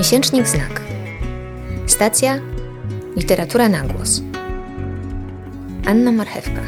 [0.00, 0.82] Miesięcznik Znak.
[1.86, 2.38] Stacja
[3.16, 4.22] Literatura na głos.
[5.86, 6.60] Anna Marchewka.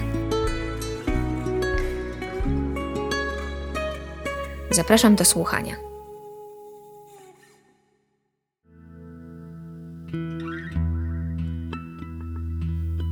[4.70, 5.76] Zapraszam do słuchania.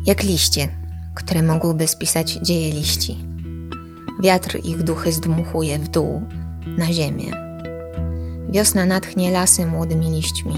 [0.06, 0.68] Jak liście,
[1.14, 3.18] które mogłyby spisać dzieje liści.
[4.22, 6.22] Wiatr ich duchy zdmuchuje w dół,
[6.78, 7.49] na ziemię.
[8.50, 10.54] Wiosna natchnie lasy młodymi liśćmi.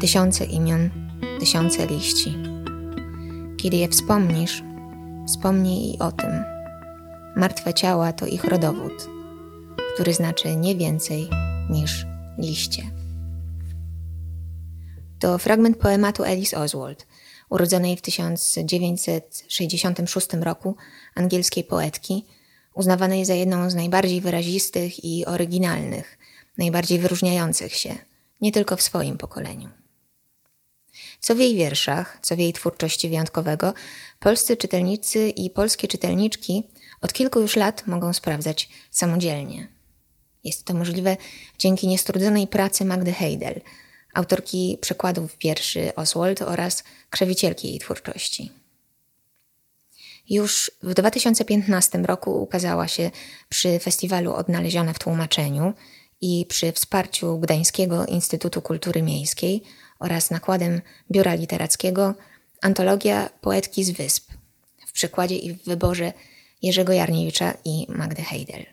[0.00, 0.90] Tysiące imion,
[1.40, 2.38] tysiące liści.
[3.56, 4.62] Kiedy je wspomnisz,
[5.28, 6.44] wspomnij i o tym.
[7.36, 9.08] Martwe ciała to ich rodowód,
[9.94, 11.28] który znaczy nie więcej
[11.70, 12.06] niż
[12.38, 12.82] liście.
[15.18, 17.06] To fragment poematu Alice Oswald,
[17.50, 20.76] urodzonej w 1966 roku
[21.14, 22.24] angielskiej poetki,
[22.74, 26.18] uznawanej za jedną z najbardziej wyrazistych i oryginalnych,
[26.58, 27.94] najbardziej wyróżniających się,
[28.40, 29.68] nie tylko w swoim pokoleniu.
[31.20, 33.74] Co w jej wierszach, co w jej twórczości wyjątkowego,
[34.20, 36.62] polscy czytelnicy i polskie czytelniczki
[37.00, 39.68] od kilku już lat mogą sprawdzać samodzielnie.
[40.44, 41.16] Jest to możliwe
[41.58, 43.60] dzięki niestrudzonej pracy Magdy Heidel,
[44.14, 48.52] autorki przekładów wierszy Oswald oraz krzewicielki jej twórczości.
[50.30, 53.10] Już w 2015 roku ukazała się
[53.48, 55.74] przy festiwalu Odnalezione w tłumaczeniu
[56.20, 59.62] i przy wsparciu Gdańskiego Instytutu Kultury Miejskiej
[59.98, 62.14] oraz nakładem Biura Literackiego
[62.62, 64.32] antologia Poetki z Wysp
[64.86, 66.12] w przykładzie i w wyborze
[66.62, 68.66] Jerzego Jarniewicza i Magdy Heidel.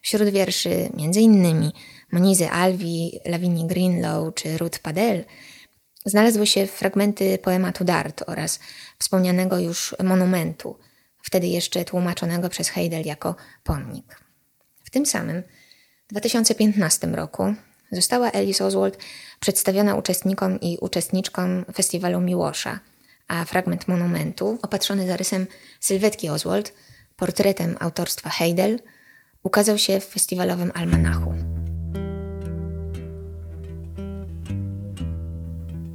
[0.00, 1.72] Wśród wierszy m.in.
[2.12, 5.24] Monizy Alvi, Lawini Greenlow czy Ruth Padel
[6.04, 8.60] znalazły się fragmenty poematu Dart oraz
[8.98, 10.78] wspomnianego już monumentu,
[11.22, 14.20] wtedy jeszcze tłumaczonego przez Heidel jako pomnik.
[14.84, 15.42] W tym samym
[16.12, 17.54] 2015 roku
[17.92, 18.98] została Alice Oswald
[19.40, 22.80] przedstawiona uczestnikom i uczestniczkom festiwalu Miłosza,
[23.28, 25.46] a fragment monumentu, opatrzony zarysem
[25.80, 26.72] sylwetki Oswald,
[27.16, 28.78] portretem autorstwa Heidel,
[29.42, 31.34] ukazał się w festiwalowym almanachu.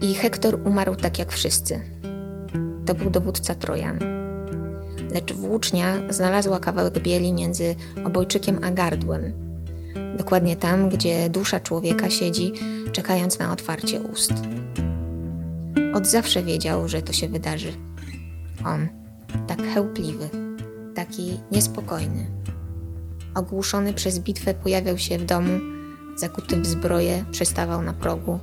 [0.02, 1.82] I Hektor umarł tak jak wszyscy.
[2.86, 4.00] To był dowódca Trojan.
[5.12, 9.47] Lecz włócznia znalazła kawałek bieli między obojczykiem a gardłem.
[10.18, 12.54] Dokładnie tam, gdzie dusza człowieka siedzi,
[12.92, 14.34] czekając na otwarcie ust.
[15.94, 17.74] Od zawsze wiedział, że to się wydarzy.
[18.66, 18.88] On,
[19.48, 20.30] tak chełpliwy,
[20.96, 22.28] taki niespokojny.
[23.36, 25.60] Ogłuszony przez bitwę pojawiał się w domu,
[26.16, 28.40] zakuty w zbroję, przestawał na progu,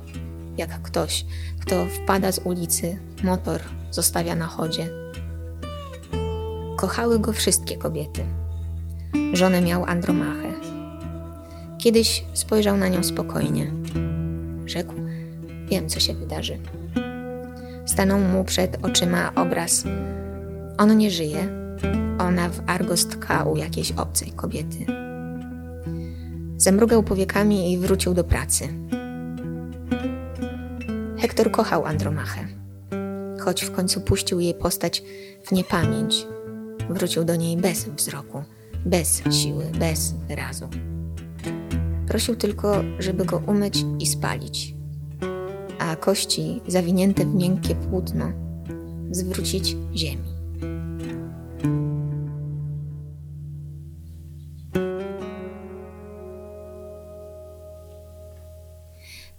[0.57, 1.25] jak ktoś,
[1.59, 3.61] kto wpada z ulicy, motor
[3.91, 4.89] zostawia na chodzie.
[6.77, 8.25] Kochały go wszystkie kobiety.
[9.33, 10.54] Żonę miał Andromachę.
[11.85, 13.71] Kiedyś spojrzał na nią spokojnie.
[14.65, 14.93] Rzekł:
[15.69, 16.57] Wiem, co się wydarzy.
[17.85, 19.83] Stanął mu przed oczyma obraz.
[20.77, 21.47] On nie żyje,
[22.19, 24.85] ona w Argos tka u jakiejś obcej kobiety.
[26.57, 28.67] Zamrugał powiekami i wrócił do pracy.
[31.17, 32.47] Hektor kochał Andromachę,
[33.39, 35.03] choć w końcu puścił jej postać
[35.43, 36.27] w niepamięć.
[36.89, 38.43] Wrócił do niej bez wzroku,
[38.85, 40.69] bez siły, bez wyrazu.
[42.15, 44.73] Prosił tylko, żeby go umyć i spalić,
[45.79, 48.31] a kości zawinięte w miękkie płótno
[49.11, 50.23] zwrócić ziemi.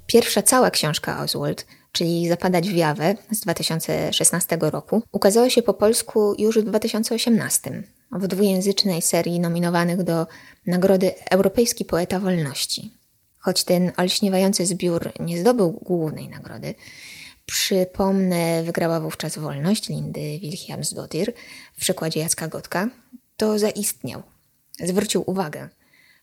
[0.06, 6.34] Pierwsza cała książka Oswald, czyli Zapadać w Jawę z 2016 roku, ukazała się po polsku
[6.38, 7.82] już w 2018
[8.18, 10.26] w dwujęzycznej serii nominowanych do
[10.66, 12.92] Nagrody Europejski Poeta Wolności.
[13.38, 16.74] Choć ten olśniewający zbiór nie zdobył głównej nagrody,
[17.46, 21.32] przypomnę, wygrała wówczas Wolność Lindy Wilhelmsdottir
[21.76, 22.88] w przykładzie Jacka Gotka,
[23.36, 24.22] to zaistniał.
[24.80, 25.68] Zwrócił uwagę.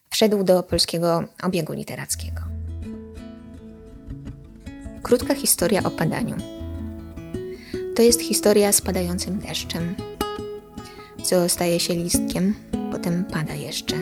[0.10, 2.42] Wszedł do polskiego obiegu literackiego.
[5.04, 6.36] Krótka historia o padaniu.
[7.96, 9.96] To jest historia z padającym deszczem,
[11.24, 12.54] co staje się listkiem,
[12.92, 13.96] potem pada jeszcze.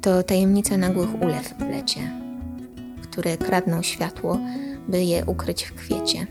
[0.00, 2.00] To tajemnica nagłych ulew w lecie,
[3.02, 4.38] które kradną światło,
[4.88, 6.26] by je ukryć w kwiecie.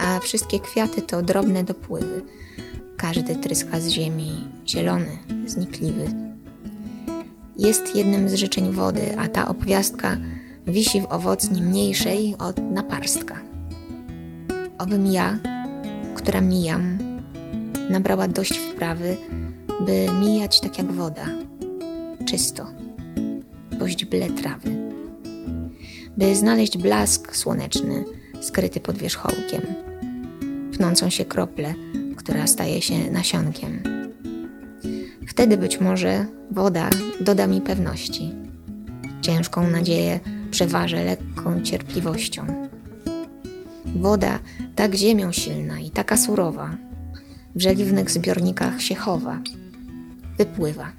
[0.00, 2.22] A wszystkie kwiaty to drobne dopływy.
[2.96, 6.04] Każdy tryska z ziemi, zielony, znikliwy.
[7.58, 10.16] Jest jednym z życzeń wody, a ta obwiastka
[10.66, 13.40] wisi w owocni mniejszej od naparstka.
[14.78, 15.38] Obym ja,
[16.14, 16.98] która mijam,
[17.90, 19.16] nabrała dość wprawy,
[19.86, 21.26] by mijać tak jak woda,
[22.26, 22.66] czysto,
[23.78, 24.70] po źdźble trawy.
[26.16, 28.04] by znaleźć blask słoneczny
[28.40, 29.62] skryty pod wierzchołkiem,
[30.72, 31.74] pnącą się krople,
[32.16, 33.82] która staje się nasionkiem.
[35.26, 36.90] Wtedy być może woda
[37.20, 38.34] doda mi pewności.
[39.22, 40.20] Ciężką nadzieję
[40.50, 42.46] przeważę lekką cierpliwością.
[43.96, 44.38] Woda,
[44.76, 46.76] tak ziemią silna i taka surowa,
[47.54, 49.40] w żeliwnych zbiornikach się chowa,
[50.38, 50.92] wypływa.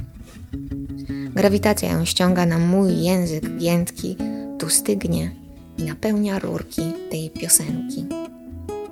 [1.35, 4.17] Grawitacja ją ściąga na mój język giętki,
[4.59, 5.35] tu stygnie
[5.77, 6.81] i napełnia rurki
[7.11, 8.05] tej piosenki,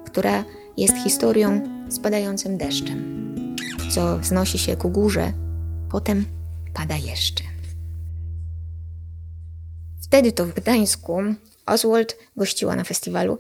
[0.06, 0.44] która
[0.78, 3.20] jest historią spadającym deszczem,
[3.92, 5.34] co wznosi się ku górze,
[5.92, 6.26] potem
[6.74, 7.44] pada jeszcze.
[10.02, 11.22] Wtedy to w Gdańsku
[11.66, 13.38] Oswald gościła na festiwalu,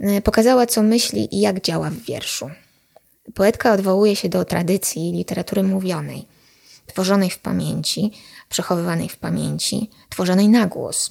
[0.00, 2.50] e, pokazała co myśli i jak działa w wierszu.
[3.34, 6.26] Poetka odwołuje się do tradycji literatury mówionej,
[6.86, 8.12] tworzonej w pamięci,
[8.48, 11.10] przechowywanej w pamięci, tworzonej na głos.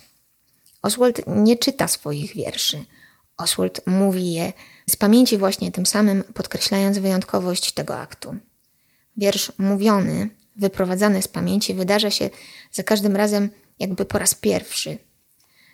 [0.81, 2.85] Oswald nie czyta swoich wierszy.
[3.37, 4.53] Oswald mówi je
[4.89, 8.35] z pamięci właśnie tym samym podkreślając wyjątkowość tego aktu.
[9.17, 12.29] Wiersz mówiony, wyprowadzany z pamięci wydarza się
[12.71, 13.49] za każdym razem
[13.79, 14.97] jakby po raz pierwszy.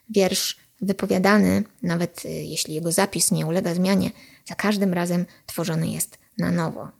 [0.09, 4.11] Wiersz wypowiadany, nawet y, jeśli jego zapis nie ulega zmianie,
[4.45, 6.91] za każdym razem tworzony jest na nowo.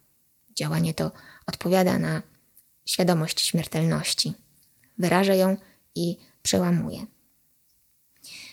[0.55, 1.11] Działanie to
[1.45, 2.21] odpowiada na
[2.85, 4.33] świadomość śmiertelności,
[4.97, 5.57] wyraża ją
[5.95, 7.05] i przełamuje.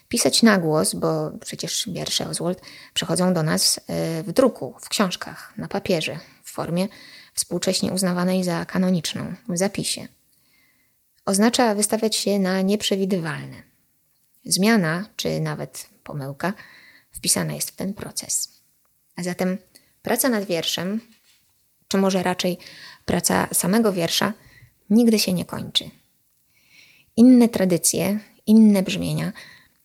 [0.08, 2.60] Pisać na głos, bo przecież wiersze Oswald
[2.94, 3.82] przechodzą do nas y,
[4.22, 6.88] w druku, w książkach, na papierze, w formie
[7.34, 10.08] współcześnie uznawanej za kanoniczną, w zapisie.
[11.24, 13.62] Oznacza wystawiać się na nieprzewidywalne.
[14.44, 16.52] Zmiana, czy nawet pomyłka,
[17.12, 18.62] wpisana jest w ten proces.
[19.16, 19.58] A zatem
[20.06, 21.00] praca nad wierszem,
[21.88, 22.58] czy może raczej
[23.04, 24.32] praca samego wiersza,
[24.90, 25.90] nigdy się nie kończy.
[27.16, 29.32] Inne tradycje, inne brzmienia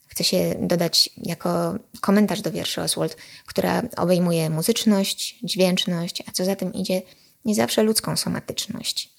[0.07, 6.55] chcę się dodać jako komentarz do wierszy Oswald, która obejmuje muzyczność, dźwięczność, a co za
[6.55, 7.01] tym idzie,
[7.45, 9.09] nie zawsze ludzką somatyczność.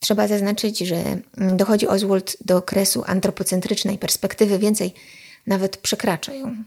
[0.00, 4.94] Trzeba zaznaczyć, że dochodzi Oswald do okresu antropocentrycznej perspektywy, więcej
[5.46, 6.64] nawet przekracza ją.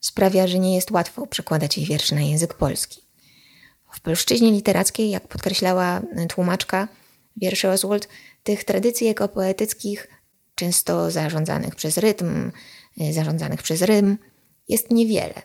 [0.00, 3.00] Sprawia, że nie jest łatwo przekładać jej wierszy na język polski.
[3.92, 6.88] W polszczyźnie literackiej, jak podkreślała tłumaczka
[7.36, 8.08] wierszy Oswald,
[8.42, 10.08] tych tradycji jego poetyckich,
[10.54, 12.50] często zarządzanych przez rytm,
[13.10, 14.18] zarządzanych przez rym,
[14.68, 15.42] jest niewiele.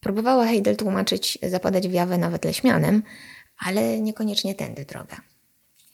[0.00, 3.02] Próbowała Heidel tłumaczyć, zapadać w jawę nawet leśmianem,
[3.58, 5.20] ale niekoniecznie tędy droga.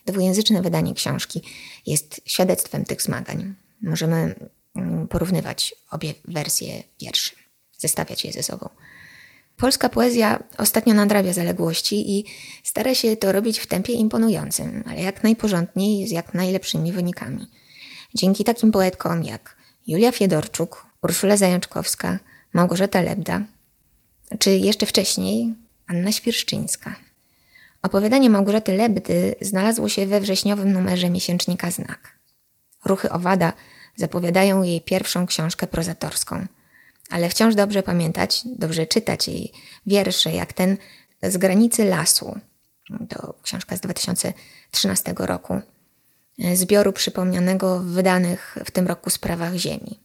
[0.06, 1.42] Dwujęzyczne wydanie książki
[1.86, 3.54] jest świadectwem tych zmagań.
[3.82, 4.34] Możemy
[4.76, 7.36] mm, porównywać obie wersje wierszy,
[7.78, 8.68] zestawiać je ze sobą.
[9.56, 12.24] Polska poezja ostatnio nadrabia zaległości i
[12.62, 17.46] stara się to robić w tempie imponującym, ale jak najporządniej, z jak najlepszymi wynikami.
[18.14, 19.56] Dzięki takim poetkom jak
[19.86, 22.18] Julia Fiedorczuk, Urszula Zajączkowska,
[22.52, 23.42] Małgorzata Lebda,
[24.38, 25.54] czy jeszcze wcześniej
[25.86, 26.96] Anna Świerszczyńska.
[27.82, 32.18] Opowiadanie Małgorzaty Lebdy znalazło się we wrześniowym numerze miesięcznika Znak.
[32.84, 33.52] Ruchy Owada
[33.96, 36.46] zapowiadają jej pierwszą książkę prozatorską.
[37.10, 39.52] Ale wciąż dobrze pamiętać, dobrze czytać jej
[39.86, 40.76] wiersze, jak ten
[41.22, 42.40] z granicy lasu.
[43.08, 45.60] To książka z 2013 roku,
[46.54, 50.00] zbioru przypomnianego w wydanych w tym roku sprawach Ziemi.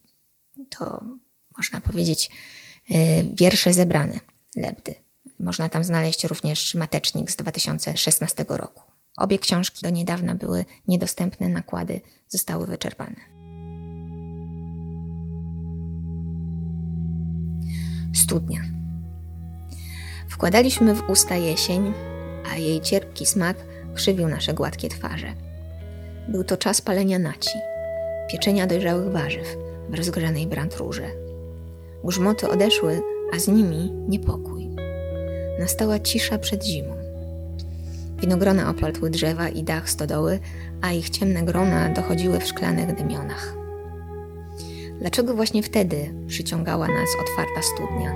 [0.70, 1.04] To
[1.58, 2.30] można powiedzieć
[2.90, 4.20] e, wiersze zebrane
[4.56, 4.96] Lebdy.
[5.40, 8.82] Można tam znaleźć również matecznik z 2016 roku.
[9.18, 13.31] Obie książki do niedawna były niedostępne, nakłady zostały wyczerpane.
[18.32, 18.62] Studnia.
[20.30, 21.94] Wkładaliśmy w usta jesień,
[22.52, 23.58] a jej cierpki smak
[23.94, 25.34] krzywił nasze gładkie twarze.
[26.28, 27.60] Był to czas palenia naci,
[28.32, 29.58] pieczenia dojrzałych warzyw
[29.90, 31.08] w rozgrzanej brandrurze.
[32.04, 33.02] Grzmoty odeszły,
[33.36, 34.70] a z nimi niepokój
[35.60, 36.96] nastała cisza przed zimą.
[38.22, 40.40] Winogrona oplatły drzewa i dach stodoły,
[40.82, 43.61] a ich ciemne grona dochodziły w szklanych dymionach.
[45.02, 48.12] Dlaczego właśnie wtedy przyciągała nas otwarta studnia?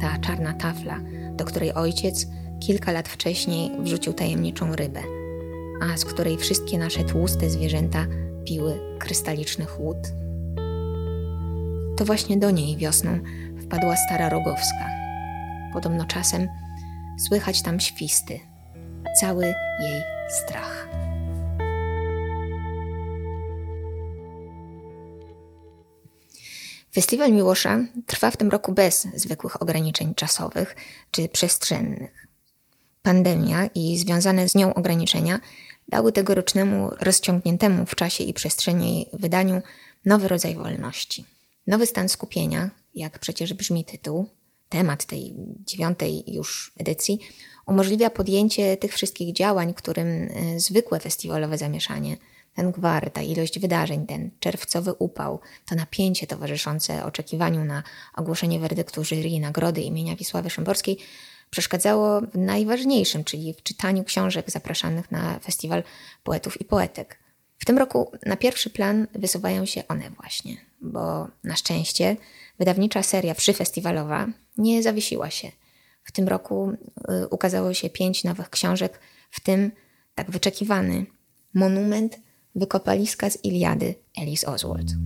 [0.00, 1.00] Ta czarna tafla,
[1.36, 2.26] do której ojciec
[2.60, 5.00] kilka lat wcześniej wrzucił tajemniczą rybę,
[5.80, 8.06] a z której wszystkie nasze tłuste zwierzęta
[8.44, 9.96] piły krystaliczny chłód.
[11.96, 13.18] To właśnie do niej wiosną
[13.62, 14.90] wpadła stara Rogowska.
[15.72, 16.48] Podobno czasem
[17.18, 18.40] Słychać tam świsty,
[19.20, 19.44] cały
[19.80, 20.88] jej strach.
[26.94, 30.76] Festiwal Miłosza trwa w tym roku bez zwykłych ograniczeń czasowych
[31.10, 32.28] czy przestrzennych.
[33.02, 35.40] Pandemia i związane z nią ograniczenia
[35.88, 39.62] dały tegorocznemu rozciągniętemu w czasie i przestrzeni wydaniu
[40.04, 41.24] nowy rodzaj wolności.
[41.66, 44.28] Nowy stan skupienia, jak przecież brzmi tytuł,
[44.68, 45.34] temat tej
[45.66, 47.18] dziewiątej już edycji,
[47.66, 52.16] umożliwia podjęcie tych wszystkich działań, którym e, zwykłe festiwalowe zamieszanie,
[52.58, 57.82] ten gwar, ta ilość wydarzeń, ten czerwcowy upał, to napięcie towarzyszące oczekiwaniu na
[58.16, 60.98] ogłoszenie werdyktu jury i nagrody imienia Wisławy Szymborskiej
[61.50, 65.82] przeszkadzało w najważniejszym, czyli w czytaniu książek zapraszanych na festiwal
[66.24, 67.18] poetów i poetek.
[67.58, 72.16] W tym roku na pierwszy plan wysuwają się one właśnie, bo na szczęście
[72.58, 75.52] wydawnicza seria przyfestiwalowa nie zawiesiła się.
[76.04, 79.00] W tym roku y, ukazało się pięć nowych książek,
[79.30, 79.70] w tym
[80.14, 81.06] tak wyczekiwany
[81.54, 82.27] monument
[82.60, 84.96] Wykopaliska z Iliady Elis Oswald.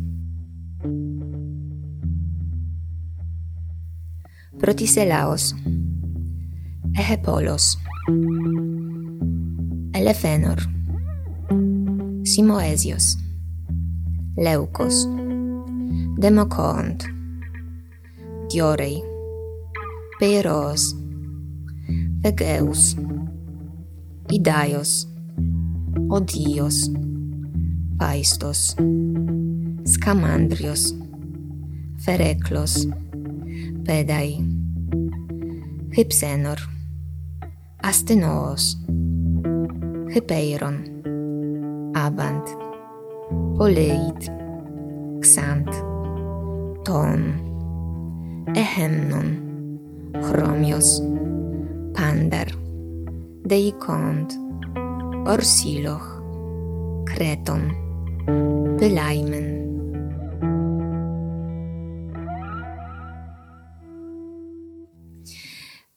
[4.59, 5.55] Protiselaos.
[6.99, 7.79] Echepolos
[9.95, 10.59] Elefenor.
[12.25, 13.19] Simoesios.
[14.37, 15.09] Leukos
[16.21, 17.05] Demokoont
[18.53, 19.03] Diorei.
[20.21, 20.97] Peiros
[22.23, 22.97] Vegeus.
[24.31, 25.09] Idaios.
[26.09, 27.02] Odios.
[28.07, 28.75] Πάιστος,
[29.83, 30.95] Σκαμάνδριος,
[31.97, 32.89] Φερέκλος,
[33.83, 34.37] Πεδαί,
[35.95, 36.59] Χυψένορ,
[37.83, 38.79] Ασθενόος,
[40.13, 40.75] Χεπέιρον,
[41.93, 42.47] Άμπαντ,
[43.57, 44.23] Πολέιτ,
[45.19, 45.69] Ξάντ,
[46.83, 47.35] Τόν,
[48.55, 49.39] Εχέμνον,
[50.21, 51.01] Χρώμιος,
[51.93, 52.47] Πάνταρ,
[53.43, 54.31] Δεϊκόντ,
[55.27, 56.21] Ορσίλοχ,
[57.05, 57.82] Κρέτον,
[58.79, 59.63] Bylajmen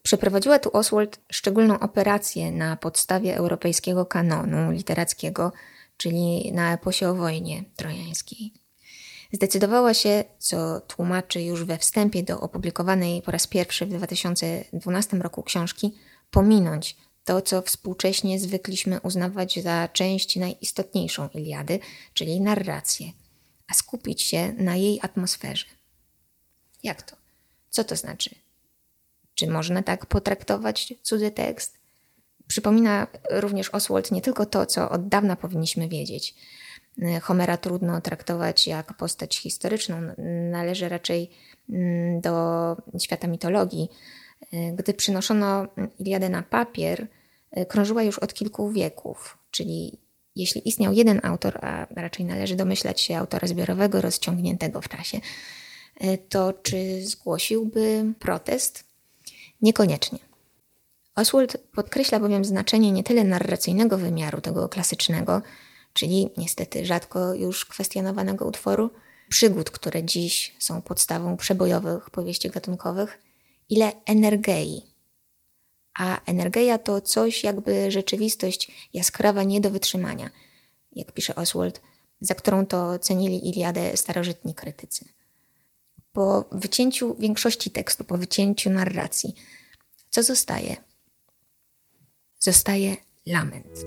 [0.01, 5.51] Przeprowadziła tu Oswald szczególną operację na podstawie europejskiego kanonu literackiego,
[5.97, 8.53] czyli na eposie o wojnie trojańskiej.
[9.31, 15.43] Zdecydowała się, co tłumaczy już we wstępie do opublikowanej po raz pierwszy w 2012 roku
[15.43, 15.93] książki,
[16.31, 21.79] pominąć to, co współcześnie zwykliśmy uznawać za część najistotniejszą Iliady,
[22.13, 23.11] czyli narrację,
[23.67, 25.65] a skupić się na jej atmosferze.
[26.83, 27.15] Jak to?
[27.69, 28.35] Co to znaczy?
[29.35, 31.77] Czy można tak potraktować cudzy tekst?
[32.47, 36.35] Przypomina również Oswald nie tylko to, co od dawna powinniśmy wiedzieć.
[37.21, 40.01] Homera trudno traktować jak postać historyczną,
[40.51, 41.31] należy raczej
[41.69, 43.89] mm, do świata mitologii.
[44.73, 45.67] Gdy przynoszono
[45.99, 47.07] Iliadę na papier,
[47.67, 49.99] krążyła już od kilku wieków, czyli
[50.35, 55.19] jeśli istniał jeden autor, a raczej należy domyślać się autora zbiorowego, rozciągniętego w czasie,
[56.29, 58.83] to czy zgłosiłby protest?
[59.61, 60.19] Niekoniecznie.
[61.15, 65.41] Oswald podkreśla bowiem znaczenie nie tyle narracyjnego wymiaru tego klasycznego,
[65.93, 68.89] czyli niestety rzadko już kwestionowanego utworu,
[69.29, 73.21] przygód, które dziś są podstawą przebojowych powieści gatunkowych,
[73.69, 74.94] ile energii.
[75.99, 80.29] A energia to coś jakby rzeczywistość jaskrawa nie do wytrzymania,
[80.91, 81.81] jak pisze Oswald,
[82.21, 85.05] za którą to cenili Iliadę starożytni krytycy.
[86.13, 89.35] Po wycięciu większości tekstu, po wycięciu narracji,
[90.09, 90.75] co zostaje?
[92.39, 93.85] Zostaje lament.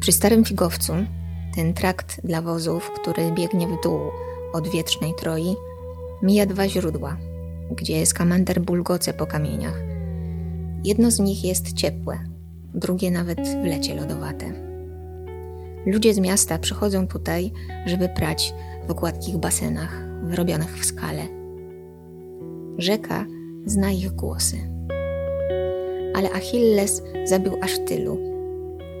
[0.00, 0.92] Przy Starym Figowcu,
[1.54, 4.00] ten trakt dla wozów, który biegnie w dół
[4.52, 5.54] od wietrznej Troi,
[6.22, 7.16] mija dwa źródła,
[7.70, 9.82] gdzie skamander bulgoce po kamieniach.
[10.84, 12.18] Jedno z nich jest ciepłe,
[12.74, 14.52] drugie nawet w lecie lodowate.
[15.86, 17.52] Ludzie z miasta przychodzą tutaj,
[17.86, 18.54] żeby prać
[18.88, 21.22] w gładkich basenach, wyrobionych w skale.
[22.78, 23.24] Rzeka
[23.66, 24.56] zna ich głosy.
[26.14, 28.18] Ale Achilles zabił aż tylu.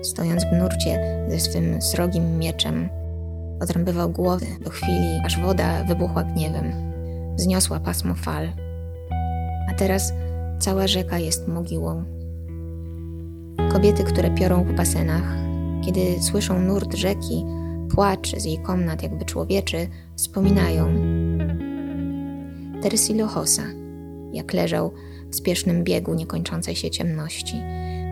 [0.02, 2.88] Stojąc w nurcie ze swym srogim mieczem,
[3.60, 6.87] odrąbywał głowy do chwili, aż woda wybuchła gniewem,
[7.38, 8.48] zniosła pasmo fal.
[9.70, 10.12] A teraz
[10.58, 12.04] cała rzeka jest mogiłą.
[13.72, 15.36] Kobiety, które piorą w basenach,
[15.84, 17.44] kiedy słyszą nurt rzeki,
[17.94, 20.86] płacz z jej komnat jakby człowieczy, wspominają
[22.82, 23.62] Tersilochosa,
[24.32, 24.92] jak leżał
[25.30, 27.56] w spiesznym biegu niekończącej się ciemności,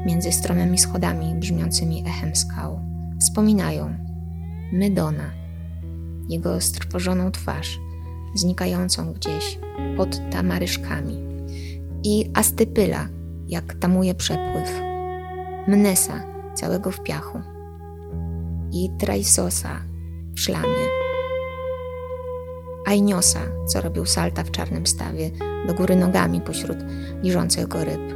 [0.06, 2.80] między stromymi schodami brzmiącymi echem skał.
[3.20, 3.94] Wspominają
[4.72, 5.30] Mydona,
[6.28, 7.78] jego strwożoną twarz,
[8.34, 9.58] znikającą gdzieś
[9.96, 11.26] pod tamaryszkami,
[12.04, 13.08] i Astypyla,
[13.48, 14.80] jak tamuje przepływ,
[15.68, 16.22] Mnesa,
[16.54, 17.40] całego w piachu
[18.72, 19.80] i Traisosa
[20.34, 20.86] w szlamie.
[22.86, 25.30] Ainiosa, co robił salta w czarnym stawie,
[25.66, 26.78] do góry nogami pośród
[27.22, 28.14] liżących go ryb.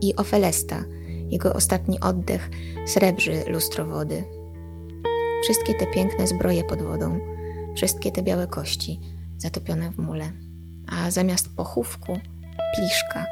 [0.00, 0.84] I Ofelesta,
[1.30, 2.50] jego ostatni oddech
[2.86, 4.24] srebrzy lustro wody.
[5.42, 7.18] Wszystkie te piękne zbroje pod wodą,
[7.76, 9.00] wszystkie te białe kości
[9.38, 10.32] zatopione w mule,
[10.86, 12.20] a zamiast pochówku
[12.74, 13.26] pliszka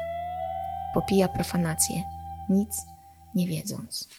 [0.93, 2.03] popija profanację,
[2.49, 2.81] nic
[3.35, 4.09] nie wiedząc.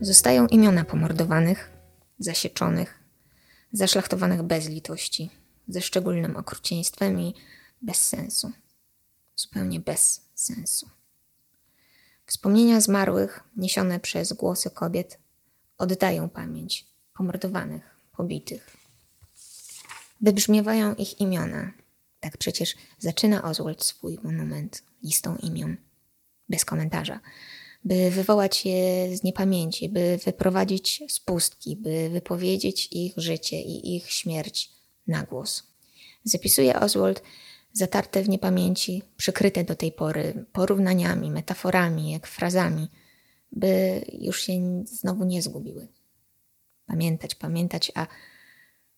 [0.00, 1.70] Zostają imiona pomordowanych,
[2.18, 2.98] zasieczonych,
[3.72, 5.30] zaszlachtowanych bez litości,
[5.68, 7.34] ze szczególnym okrucieństwem i
[7.82, 8.52] bez sensu.
[9.36, 11.01] Zupełnie bez sensu.
[12.26, 15.18] Wspomnienia zmarłych, niesione przez głosy kobiet,
[15.78, 18.76] oddają pamięć pomordowanych, pobitych.
[20.20, 21.72] Wybrzmiewają ich imiona.
[22.20, 25.76] Tak przecież zaczyna Oswald swój monument listą imion,
[26.48, 27.20] bez komentarza
[27.84, 34.10] by wywołać je z niepamięci, by wyprowadzić z pustki, by wypowiedzieć ich życie i ich
[34.10, 34.70] śmierć
[35.06, 35.62] na głos.
[36.24, 37.22] Zapisuje Oswald
[37.72, 42.88] zatarte w niepamięci, przykryte do tej pory porównaniami, metaforami, jak frazami,
[43.52, 45.88] by już się znowu nie zgubiły.
[46.86, 48.06] Pamiętać, pamiętać, a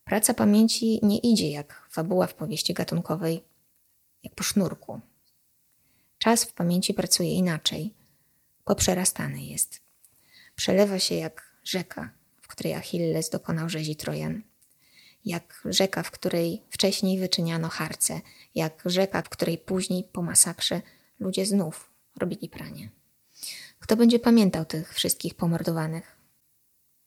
[0.04, 3.44] praca pamięci nie idzie jak fabuła w powieści gatunkowej,
[4.22, 5.00] jak po sznurku.
[6.18, 7.94] Czas w pamięci pracuje inaczej–
[8.64, 9.80] poprzerastany jest.
[10.56, 12.10] Przelewa się jak rzeka,
[12.42, 14.42] w której Achilles dokonał rzezi Trojan.
[15.24, 18.20] Jak rzeka, w której wcześniej wyczyniano harce,
[18.54, 20.82] jak rzeka, w której później po masakrze
[21.18, 22.90] ludzie znów robili pranie.
[23.78, 26.16] Kto będzie pamiętał tych wszystkich pomordowanych?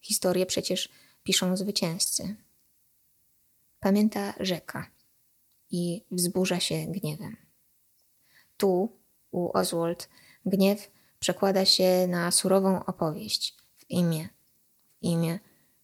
[0.02, 0.90] Historię przecież
[1.24, 2.36] piszą zwycięzcy.
[3.80, 4.92] Pamięta rzeka
[5.70, 7.38] i wzburza się gniewem.
[8.58, 9.00] Tu,
[9.32, 10.10] u Oswald,
[10.46, 14.30] gniew przekłada się na surową opowieść w imię,
[15.02, 15.40] w imię,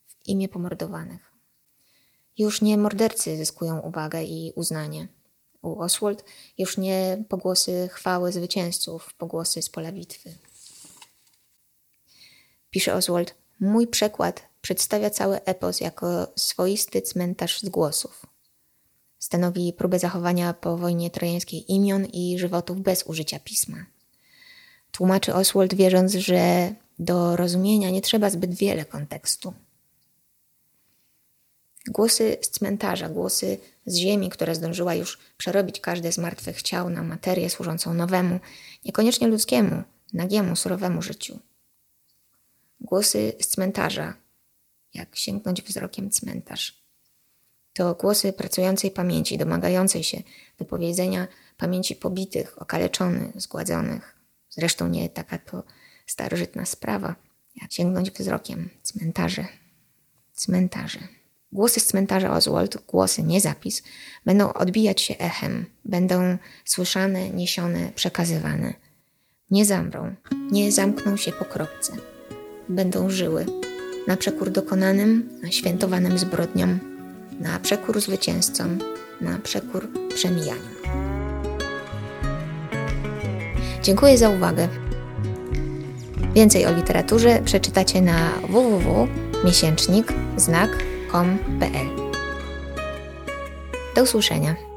[0.06, 1.33] w imię pomordowanych.
[2.38, 5.08] Już nie mordercy zyskują uwagę i uznanie.
[5.62, 6.24] U Oswald
[6.58, 10.34] już nie pogłosy chwały zwycięzców, pogłosy z pola bitwy.
[12.70, 18.26] Pisze Oswald, mój przekład przedstawia cały epos jako swoisty cmentarz z głosów.
[19.18, 23.86] Stanowi próbę zachowania po wojnie trojańskiej imion i żywotów bez użycia pisma.
[24.92, 29.54] Tłumaczy Oswald, wierząc, że do rozumienia nie trzeba zbyt wiele kontekstu.
[31.88, 37.02] Głosy z cmentarza, głosy z ziemi, która zdążyła już przerobić każde z martwych ciał na
[37.02, 38.40] materię służącą nowemu,
[38.84, 41.38] niekoniecznie ludzkiemu, nagiemu, surowemu życiu.
[42.80, 44.14] Głosy z cmentarza,
[44.94, 46.84] jak sięgnąć wzrokiem cmentarz.
[47.72, 50.22] To głosy pracującej pamięci, domagającej się
[50.58, 54.16] wypowiedzenia pamięci pobitych, okaleczonych, zgładzonych.
[54.50, 55.62] Zresztą nie taka to
[56.06, 57.14] starożytna sprawa,
[57.62, 59.46] jak sięgnąć wzrokiem cmentarze.
[60.32, 61.23] Cmentarze.
[61.54, 63.82] Głosy z cmentarza Oswald, głosy, nie zapis,
[64.26, 68.74] będą odbijać się echem, będą słyszane, niesione, przekazywane.
[69.50, 70.14] Nie zamrą,
[70.50, 71.92] nie zamkną się po kropce.
[72.68, 73.46] Będą żyły
[74.06, 76.78] na przekór dokonanym, na świętowanym zbrodniom,
[77.40, 78.78] na przekór zwycięzcom,
[79.20, 80.74] na przekór przemijaniom.
[83.82, 84.68] Dziękuję za uwagę.
[86.34, 88.30] Więcej o literaturze przeczytacie na
[93.94, 94.73] Do usłyszenia.